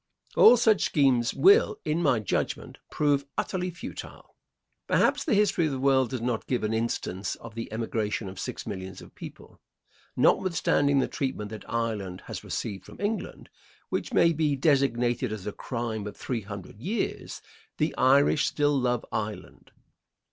[0.35, 4.35] All such schemes will, in my judgment, prove utterly futile.
[4.87, 8.39] Perhaps the history of the world does not give an instance of the emigration of
[8.39, 9.61] six millions of people.
[10.15, 13.47] Notwithstanding the treatment that Ireland has received from England,
[13.89, 17.39] which may be designated as a crime of three hundred years,
[17.77, 19.69] the Irish still love Ireland.